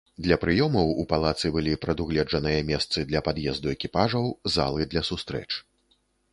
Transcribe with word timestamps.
Для 0.27 0.35
прыёмаў 0.43 0.87
у 1.03 1.03
палацы 1.11 1.51
былі 1.57 1.75
прадугледжаныя 1.83 2.65
месцы 2.71 3.05
для 3.11 3.23
пад'езду 3.29 3.67
экіпажаў, 3.77 4.25
залы 4.59 4.91
для 4.95 5.01
сустрэч. 5.15 5.47